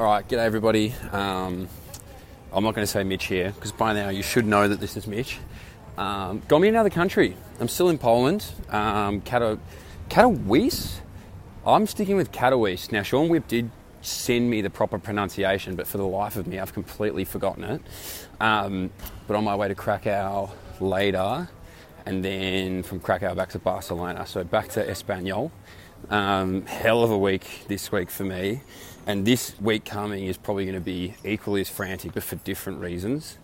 [0.00, 0.94] All right, g'day everybody.
[1.12, 1.68] Um,
[2.54, 4.96] I'm not going to say Mitch here because by now you should know that this
[4.96, 5.36] is Mitch.
[5.98, 7.36] Um, got me in another country.
[7.60, 8.50] I'm still in Poland.
[8.70, 9.60] Um, Kato-
[10.08, 11.00] Katowice?
[11.66, 12.90] I'm sticking with Katowice.
[12.90, 13.70] Now, Sean Whip did
[14.00, 17.82] send me the proper pronunciation, but for the life of me, I've completely forgotten it.
[18.40, 18.88] Um,
[19.26, 20.48] but on my way to Krakow
[20.80, 21.46] later,
[22.06, 25.50] and then from Krakow back to Barcelona, so back to Espanyol.
[26.08, 28.62] Um, hell of a week this week for me.
[29.06, 32.80] And this week coming is probably going to be equally as frantic, but for different
[32.80, 33.38] reasons.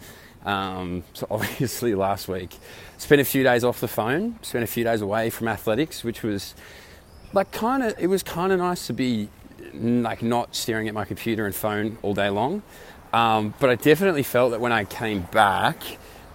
[0.44, 2.56] Um, so obviously, last week
[2.98, 6.22] spent a few days off the phone, spent a few days away from athletics, which
[6.22, 6.54] was
[7.32, 9.28] like kind of it was kind of nice to be
[9.74, 12.62] like not staring at my computer and phone all day long.
[13.12, 15.82] Um, but I definitely felt that when I came back,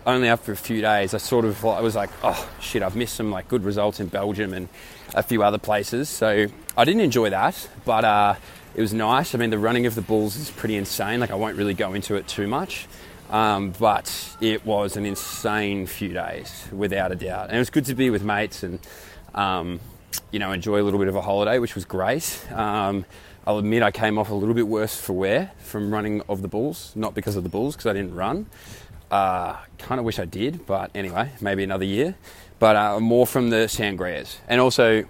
[0.06, 3.16] only after a few days, I sort of I was like, oh shit, I've missed
[3.16, 4.70] some like good results in Belgium and
[5.14, 6.10] a few other places.
[6.10, 8.36] So I didn't enjoy that, but uh,
[8.76, 9.36] it was nice.
[9.36, 11.20] I mean, the running of the bulls is pretty insane.
[11.20, 12.88] Like I won't really go into it too much.
[13.30, 17.48] Um, but it was an insane few days, without a doubt.
[17.48, 18.78] And it was good to be with mates and,
[19.34, 19.80] um,
[20.32, 22.46] you know, enjoy a little bit of a holiday, which was great.
[22.52, 23.06] Um,
[23.48, 26.50] I'll admit I came off a little bit worse for wear from running of the
[26.50, 28.48] bulls, not because of the bulls, because I didn't run.
[29.12, 32.16] Uh, kind of wish I did, but anyway, maybe another year.
[32.60, 34.38] But uh, more from the sangrias.
[34.48, 35.04] And also,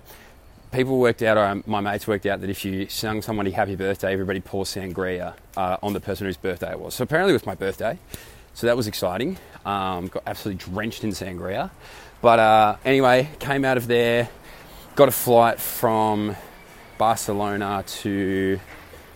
[0.71, 4.11] people worked out, or my mates worked out, that if you sung somebody happy birthday,
[4.11, 6.95] everybody pours sangria uh, on the person whose birthday it was.
[6.95, 7.99] So apparently it was my birthday.
[8.53, 9.38] So that was exciting.
[9.66, 11.69] Um, got absolutely drenched in sangria.
[12.22, 14.29] But uh, anyway, came out of there,
[14.95, 16.35] got a flight from
[16.97, 18.59] Barcelona to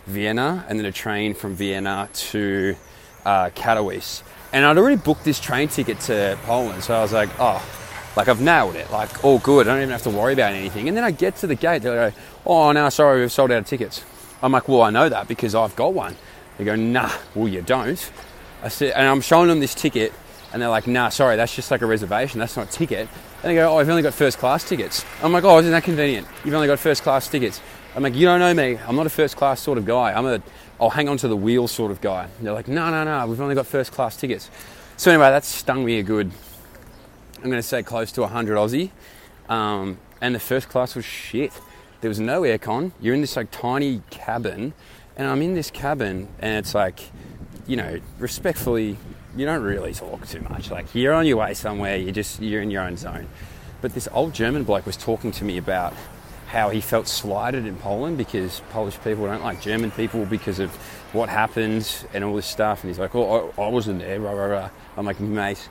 [0.06, 2.76] Vienna, and then a train from Vienna to
[3.24, 4.22] uh, Katowice.
[4.52, 7.62] And I'd already booked this train ticket to Poland, so I was like, oh,
[8.16, 9.68] like I've nailed it, like all good.
[9.68, 10.88] I don't even have to worry about anything.
[10.88, 12.12] And then I get to the gate, they go,
[12.46, 14.02] "Oh no, sorry, we've sold out of tickets."
[14.42, 16.16] I'm like, "Well, I know that because I've got one."
[16.56, 18.10] They go, "Nah, well you don't."
[18.62, 20.14] I said, and I'm showing them this ticket,
[20.52, 22.40] and they're like, "Nah, sorry, that's just like a reservation.
[22.40, 23.08] That's not a ticket."
[23.42, 25.84] And they go, "Oh, I've only got first class tickets." I'm like, "Oh, isn't that
[25.84, 26.26] convenient?
[26.44, 27.60] You've only got first class tickets."
[27.96, 28.78] I'm like, "You don't know me.
[28.86, 30.12] I'm not a first class sort of guy.
[30.12, 30.40] I'm a
[30.78, 33.26] I'll hang on to the wheel sort of guy." And they're like, "No, no, no.
[33.26, 34.50] We've only got first class tickets."
[34.96, 36.30] So anyway, that stung me a good
[37.46, 38.90] I'm going to say close to 100 Aussie.
[39.48, 41.52] Um, and the first class was shit.
[42.00, 42.92] There was no aircon.
[43.00, 44.72] You're in this like tiny cabin,
[45.16, 46.98] and I'm in this cabin, and it's like,
[47.66, 48.96] you know, respectfully,
[49.36, 50.70] you don't really talk too much.
[50.70, 53.28] Like you're on your way somewhere, you just you're in your own zone.
[53.80, 55.94] But this old German bloke was talking to me about
[56.46, 60.70] how he felt slighted in Poland because Polish people don't like German people because of
[61.12, 62.82] what happened and all this stuff.
[62.82, 64.70] And he's like, "Oh, I, I wasn't there." Rah, rah, rah.
[64.96, 65.68] I'm like, "Mate,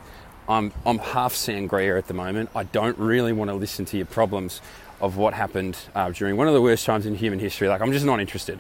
[0.48, 2.50] I'm, I'm half sangria at the moment.
[2.56, 4.62] I don't really want to listen to your problems
[5.02, 7.68] of what happened uh, during one of the worst times in human history.
[7.68, 8.60] Like, I'm just not interested.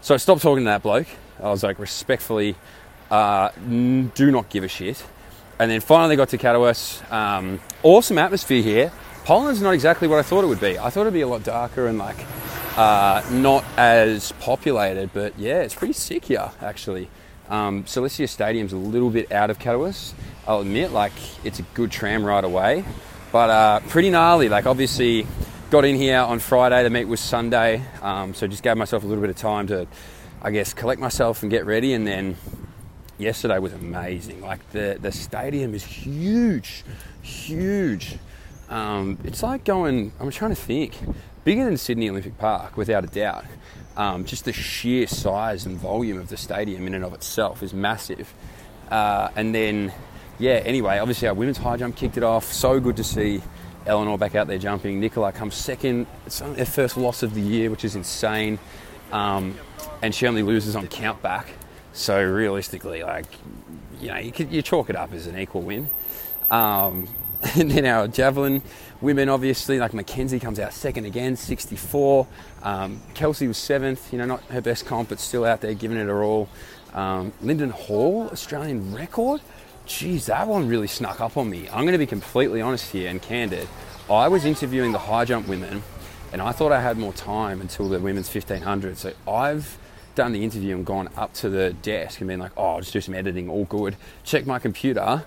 [0.00, 1.06] So I stopped talking to that bloke.
[1.38, 2.56] I was like, respectfully,
[3.10, 5.02] uh, do not give a shit.
[5.58, 7.10] And then finally got to Katowice.
[7.12, 8.92] Um, awesome atmosphere here.
[9.24, 10.78] Poland's not exactly what I thought it would be.
[10.78, 12.16] I thought it'd be a lot darker and like
[12.76, 17.08] uh, not as populated, but yeah, it's pretty sick here actually.
[17.48, 20.12] Um, Silesia Stadium's a little bit out of Katowice.
[20.46, 21.12] I'll admit, like
[21.44, 22.84] it's a good tram ride away,
[23.32, 24.48] but uh, pretty gnarly.
[24.48, 25.26] Like obviously,
[25.70, 26.82] got in here on Friday.
[26.84, 29.86] The meet was Sunday, um, so just gave myself a little bit of time to,
[30.42, 31.92] I guess, collect myself and get ready.
[31.92, 32.36] And then
[33.18, 34.40] yesterday was amazing.
[34.42, 36.84] Like the the stadium is huge,
[37.22, 38.16] huge.
[38.70, 40.12] Um, it's like going.
[40.18, 40.96] I'm trying to think.
[41.42, 43.44] Bigger than Sydney Olympic Park, without a doubt.
[43.96, 47.74] Um, just the sheer size and volume of the stadium in and of itself is
[47.74, 48.32] massive.
[48.90, 49.92] Uh, and then,
[50.38, 52.44] yeah, anyway, obviously our women's high jump kicked it off.
[52.44, 53.42] So good to see
[53.86, 55.00] Eleanor back out there jumping.
[55.00, 56.06] Nicola comes second.
[56.26, 58.58] It's her first loss of the year, which is insane.
[59.12, 59.58] Um,
[60.02, 61.48] and she only loses on count back.
[61.92, 63.26] So realistically, like,
[64.00, 65.88] you know, you, could, you chalk it up as an equal win.
[66.50, 67.08] Um,
[67.56, 68.62] and then our javelin
[69.00, 72.26] women, obviously, like Mackenzie comes out second again, 64.
[72.62, 75.96] Um, Kelsey was seventh, you know, not her best comp, but still out there giving
[75.96, 76.48] it her all.
[76.92, 79.40] Um, Linden Hall, Australian record.
[79.86, 81.68] Geez, that one really snuck up on me.
[81.68, 83.68] I'm going to be completely honest here and candid.
[84.10, 85.82] I was interviewing the high jump women,
[86.32, 88.98] and I thought I had more time until the women's 1500.
[88.98, 89.78] So I've
[90.14, 92.92] done the interview and gone up to the desk and been like, oh, I'll just
[92.92, 93.96] do some editing, all good.
[94.24, 95.24] Check my computer,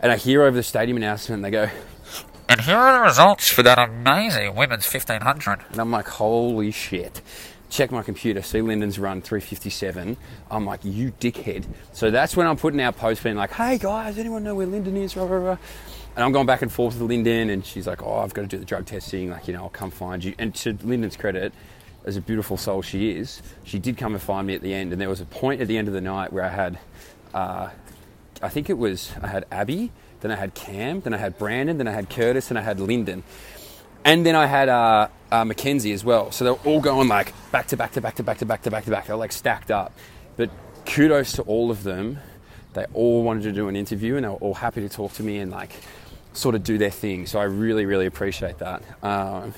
[0.00, 1.70] and I hear over the stadium announcement, and they go,
[2.48, 5.64] and here are the results for that amazing women's 1500.
[5.70, 7.20] And I'm like, holy shit.
[7.68, 10.16] Check my computer, see Linden's run 357.
[10.50, 11.64] I'm like, you dickhead.
[11.92, 14.96] So that's when I'm putting out posts being like, hey guys, anyone know where Linden
[14.96, 15.16] is?
[15.16, 15.58] And
[16.24, 18.58] I'm going back and forth with Linden, and she's like, oh, I've got to do
[18.58, 19.30] the drug testing.
[19.30, 20.34] Like, you know, I'll come find you.
[20.38, 21.52] And to Linden's credit,
[22.04, 24.92] as a beautiful soul she is, she did come and find me at the end.
[24.92, 26.78] And there was a point at the end of the night where I had,
[27.34, 27.70] uh,
[28.42, 29.90] I think it was, I had Abby,
[30.20, 32.80] then I had Cam, then I had Brandon, then I had Curtis, and I had
[32.80, 33.22] Linden.
[34.04, 36.30] And then I had uh, uh, Mackenzie as well.
[36.30, 38.70] So they're all going like back to back to back to back to back to
[38.70, 39.06] back to back.
[39.06, 39.92] They're like stacked up.
[40.36, 40.50] But
[40.84, 42.18] kudos to all of them.
[42.74, 45.22] They all wanted to do an interview and they were all happy to talk to
[45.22, 45.72] me and like
[46.34, 47.26] sort of do their thing.
[47.26, 48.82] So I really, really appreciate that.
[49.02, 49.54] Um,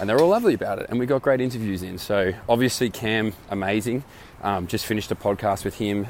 [0.00, 0.86] and they're all lovely about it.
[0.90, 1.98] And we got great interviews in.
[1.98, 4.04] So obviously, Cam, amazing.
[4.42, 6.06] Um, just finished a podcast with him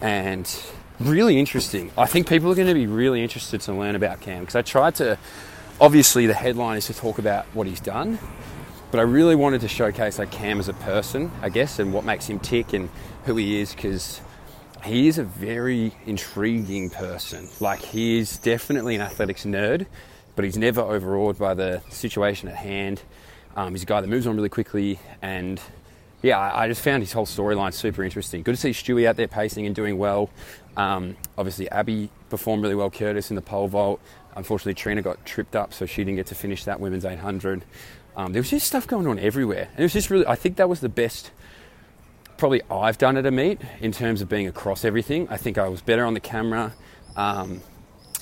[0.00, 0.52] and
[1.00, 1.90] really interesting.
[1.96, 4.62] I think people are going to be really interested to learn about Cam because I
[4.62, 5.18] tried to
[5.80, 8.18] obviously the headline is to talk about what he's done,
[8.90, 12.04] but I really wanted to showcase like Cam as a person, I guess, and what
[12.04, 12.88] makes him tick and
[13.24, 14.20] who he is because
[14.84, 17.48] he is a very intriguing person.
[17.60, 19.86] Like he is definitely an athletics nerd,
[20.36, 23.02] but he's never overawed by the situation at hand.
[23.54, 25.60] Um, he's a guy that moves on really quickly, and
[26.22, 28.42] yeah, I, just found his whole storyline super interesting.
[28.42, 30.30] Good to see Stewie out there pacing and doing well.
[30.76, 32.90] Um, obviously, Abby performed really well.
[32.90, 34.00] Curtis in the pole vault.
[34.36, 37.64] Unfortunately, Trina got tripped up, so she didn't get to finish that women's 800.
[38.16, 40.26] Um, there was just stuff going on everywhere, and it was just really.
[40.26, 41.30] I think that was the best.
[42.36, 45.28] Probably I've done at a meet in terms of being across everything.
[45.28, 46.74] I think I was better on the camera.
[47.16, 47.62] Um,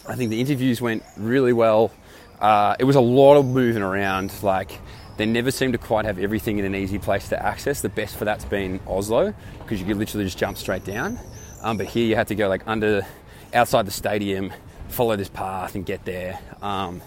[0.09, 1.93] I think the interviews went really well.
[2.41, 4.33] Uh, it was a lot of moving around.
[4.43, 4.79] Like
[5.21, 7.83] they never seem to quite have everything in an easy place to access.
[7.83, 11.19] The best for that's been Oslo because you could literally just jump straight down.
[11.61, 13.07] Um, but here you had to go like under,
[13.53, 14.51] outside the stadium,
[14.89, 16.39] follow this path and get there.
[16.63, 17.03] Um,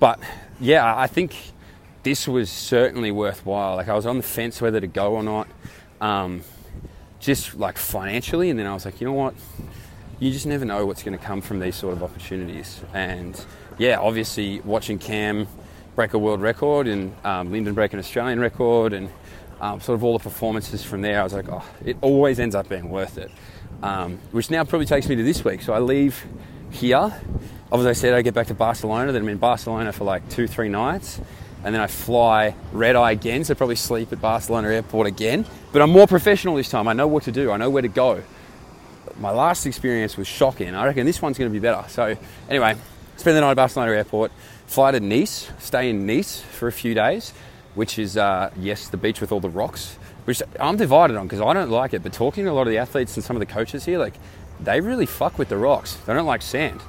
[0.00, 0.18] but
[0.58, 1.36] yeah, I think
[2.02, 3.76] this was certainly worthwhile.
[3.76, 5.46] Like I was on the fence whether to go or not,
[6.00, 6.42] um,
[7.20, 9.34] just like financially, and then I was like, you know what,
[10.18, 12.80] you just never know what's going to come from these sort of opportunities.
[12.92, 13.40] And
[13.78, 15.46] yeah, obviously watching Cam
[15.94, 19.10] break a world record and um, break an Australian record and
[19.60, 22.54] um, sort of all the performances from there, I was like, oh, it always ends
[22.54, 23.30] up being worth it.
[23.82, 25.62] Um, which now probably takes me to this week.
[25.62, 26.24] So I leave
[26.70, 27.12] here.
[27.70, 29.12] Obviously, I said, I get back to Barcelona.
[29.12, 31.20] Then I'm in Barcelona for like two, three nights.
[31.64, 35.46] And then I fly red eye again, so probably sleep at Barcelona airport again.
[35.72, 36.88] But I'm more professional this time.
[36.88, 38.22] I know what to do, I know where to go.
[39.20, 40.74] My last experience was shocking.
[40.74, 41.88] I reckon this one's going to be better.
[41.88, 42.16] So,
[42.48, 42.74] anyway,
[43.16, 44.32] spend the night at Barcelona airport,
[44.72, 47.34] fly to Nice, stay in Nice for a few days,
[47.74, 51.42] which is, uh, yes, the beach with all the rocks, which I'm divided on because
[51.42, 52.02] I don't like it.
[52.02, 54.14] But talking to a lot of the athletes and some of the coaches here, like,
[54.60, 55.96] they really fuck with the rocks.
[56.06, 56.80] They don't like sand.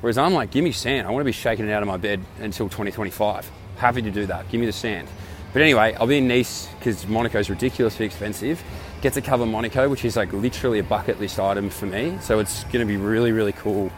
[0.00, 1.06] Whereas I'm like, give me sand.
[1.06, 3.50] I want to be shaking it out of my bed until 2025.
[3.76, 4.48] Happy to do that.
[4.48, 5.06] Give me the sand.
[5.52, 8.62] But anyway, I'll be in Nice because Monaco's ridiculously expensive.
[9.02, 12.16] Get to cover Monaco, which is like literally a bucket list item for me.
[12.22, 13.92] So it's going to be really, really cool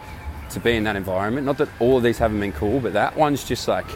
[0.50, 1.46] to be in that environment.
[1.46, 3.86] Not that all of these haven't been cool, but that one's just like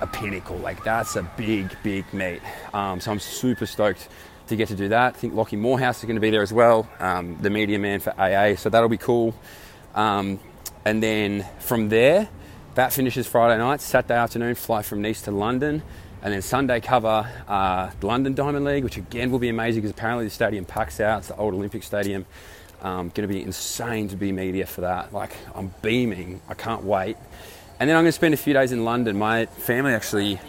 [0.00, 0.56] a pinnacle.
[0.56, 2.40] Like that's a big, big meet.
[2.74, 4.08] Um, so I'm super stoked
[4.48, 5.14] to get to do that.
[5.14, 8.00] I think Lockie Morehouse is going to be there as well, um, the media man
[8.00, 9.34] for AA, so that'll be cool.
[9.94, 10.38] Um,
[10.84, 12.28] and then from there,
[12.74, 13.80] that finishes Friday night.
[13.80, 15.82] Saturday afternoon, fly from Nice to London.
[16.22, 20.24] And then Sunday cover uh, London Diamond League, which again will be amazing because apparently
[20.24, 21.20] the stadium packs out.
[21.20, 22.26] It's the old Olympic Stadium.
[22.82, 25.12] Um, going to be insane to be media for that.
[25.12, 26.40] Like I'm beaming.
[26.48, 27.16] I can't wait.
[27.78, 29.18] And then I'm going to spend a few days in London.
[29.18, 30.40] My family actually,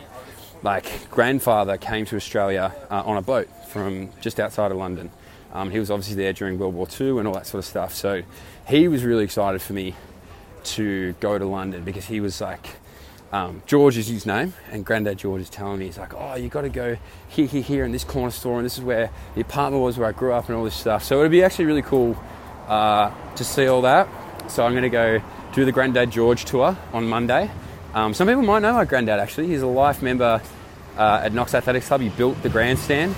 [0.63, 5.09] like grandfather, came to Australia uh, on a boat from just outside of London.
[5.53, 7.93] Um, he was obviously there during World War II and all that sort of stuff.
[7.93, 8.23] So
[8.67, 9.95] he was really excited for me
[10.63, 12.67] to go to London because he was like,
[13.31, 16.49] um, George is his name, and Granddad George is telling me, he's like, oh, you
[16.49, 19.41] got to go here, here, here, in this corner store, and this is where the
[19.41, 21.03] apartment was where I grew up and all this stuff.
[21.03, 22.17] So it'd be actually really cool
[22.67, 24.07] uh, to see all that.
[24.49, 25.21] So I'm going to go
[25.53, 27.51] do the Granddad George tour on Monday.
[27.93, 29.47] Um, some people might know my granddad actually.
[29.47, 30.41] He's a life member
[30.97, 32.01] uh, at Knox Athletics Club.
[32.01, 33.15] He built the grandstand.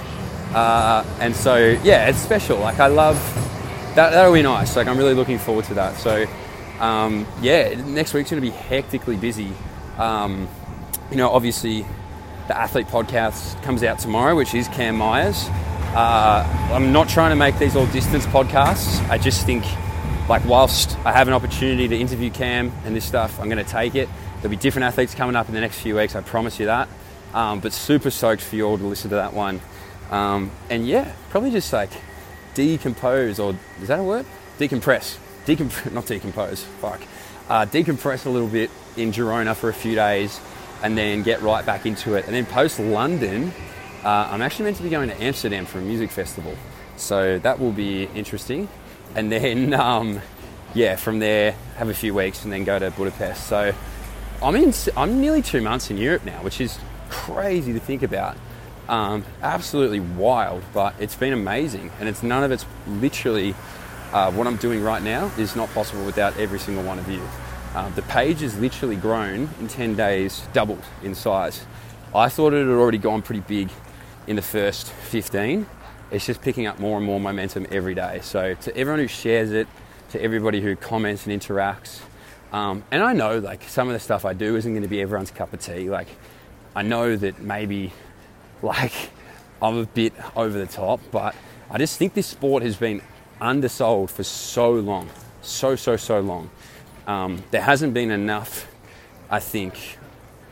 [0.54, 2.58] Uh, and so, yeah, it's special.
[2.58, 3.16] Like, I love
[3.96, 4.10] that.
[4.12, 4.76] That'll be nice.
[4.76, 5.98] Like, I'm really looking forward to that.
[5.98, 6.26] So,
[6.80, 9.52] um, yeah, next week's going to be hectically busy.
[10.00, 10.48] Um,
[11.12, 11.86] you know, obviously,
[12.48, 15.46] the Athlete Podcast comes out tomorrow, which is Cam Myers.
[15.96, 19.08] Uh, I'm not trying to make these all distance podcasts.
[19.10, 19.66] I just think,
[20.30, 23.70] like, whilst I have an opportunity to interview Cam and this stuff, I'm going to
[23.70, 24.08] take it.
[24.36, 26.88] There'll be different athletes coming up in the next few weeks, I promise you that.
[27.34, 29.60] Um, but super stoked for you all to listen to that one.
[30.10, 31.92] Um, and yeah, probably just like
[32.54, 34.26] decompose, or is that a word?
[34.58, 35.18] Decompress.
[35.46, 37.02] Decomp- not decompose, fuck.
[37.50, 40.40] Uh, decompress a little bit in Girona for a few days
[40.84, 42.26] and then get right back into it.
[42.26, 43.52] And then post London,
[44.04, 46.56] uh, I'm actually meant to be going to Amsterdam for a music festival.
[46.96, 48.70] So that will be interesting.
[49.16, 50.22] And then, um,
[50.74, 53.48] yeah, from there, have a few weeks and then go to Budapest.
[53.48, 53.74] So
[54.42, 56.78] I'm in, I'm nearly two months in Europe now, which is
[57.10, 58.38] crazy to think about.
[58.88, 63.54] Um, absolutely wild, but it's been amazing, and it's none of it's literally
[64.14, 67.22] uh, what I'm doing right now is not possible without every single one of you.
[67.76, 71.66] Uh, the page has literally grown in 10 days, doubled in size.
[72.16, 73.70] I thought it had already gone pretty big
[74.26, 75.68] in the first 15.
[76.12, 78.20] It's just picking up more and more momentum every day.
[78.24, 79.68] So to everyone who shares it,
[80.12, 82.00] to everybody who comments and interacts,
[82.52, 85.02] um, and I know like some of the stuff I do isn't going to be
[85.02, 85.90] everyone's cup of tea.
[85.90, 86.08] Like
[86.76, 87.94] I know that maybe
[88.64, 89.12] like
[89.62, 91.36] I'm a bit over the top, but
[91.70, 93.02] I just think this sport has been
[93.42, 95.10] undersold for so long,
[95.42, 96.50] so so so long.
[97.08, 98.68] Um, there hasn't been enough,
[99.30, 99.98] I think,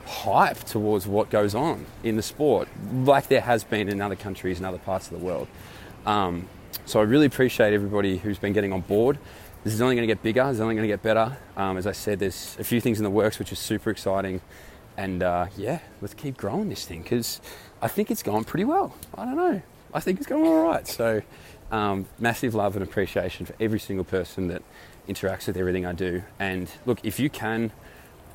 [0.05, 4.57] hype towards what goes on in the sport, like there has been in other countries
[4.57, 5.47] and other parts of the world.
[6.05, 6.47] Um,
[6.85, 9.17] so I really appreciate everybody who's been getting on board.
[9.63, 10.49] This is only going to get bigger.
[10.49, 11.37] It's only going to get better.
[11.57, 14.39] Um, as I said, there's a few things in the works which is super exciting,
[14.95, 17.41] and uh, yeah, let's keep growing this thing because
[17.81, 18.95] I think it's going pretty well.
[19.15, 19.61] I don't know.
[19.93, 20.87] I think it's going all right.
[20.87, 21.21] So
[21.71, 24.61] um, massive love and appreciation for every single person that
[25.07, 26.23] interacts with everything I do.
[26.39, 27.71] And look, if you can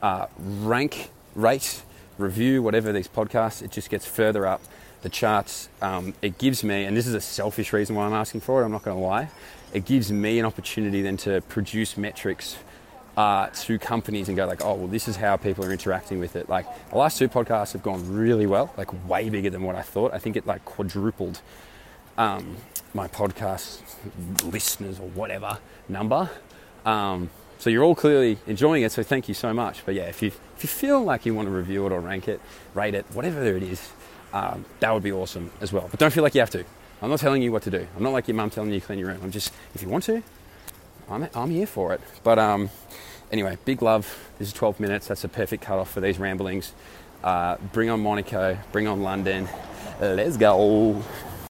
[0.02, 1.82] uh, rank, rate,
[2.18, 4.60] review, whatever these podcasts, it just gets further up
[5.02, 5.68] the charts.
[5.80, 8.64] Um, it gives me, and this is a selfish reason why I'm asking for it,
[8.64, 9.28] I'm not going to lie,
[9.72, 12.56] it gives me an opportunity then to produce metrics
[13.16, 16.36] uh, to companies and go like, oh, well, this is how people are interacting with
[16.36, 16.48] it.
[16.48, 19.82] Like the last two podcasts have gone really well, like way bigger than what I
[19.82, 20.14] thought.
[20.14, 21.40] I think it like quadrupled
[22.18, 22.56] um,
[22.94, 23.80] my podcast
[24.44, 26.30] listeners or whatever number.
[26.84, 28.92] Um, so you're all clearly enjoying it.
[28.92, 29.84] So thank you so much.
[29.86, 32.28] But yeah, if you if you feel like you want to review it or rank
[32.28, 32.40] it,
[32.74, 33.88] rate it, whatever it is,
[34.32, 35.86] um, that would be awesome as well.
[35.90, 36.64] But don't feel like you have to.
[37.00, 37.86] I'm not telling you what to do.
[37.96, 39.20] I'm not like your mum telling you to clean your room.
[39.22, 40.22] I'm just if you want to,
[41.08, 42.00] I'm I'm here for it.
[42.22, 42.70] But um,
[43.30, 44.30] anyway, big love.
[44.38, 45.06] This is 12 minutes.
[45.06, 46.72] That's a perfect cutoff for these ramblings.
[47.22, 48.58] Uh, bring on Monaco.
[48.72, 49.48] Bring on London.
[50.00, 51.02] Let's go.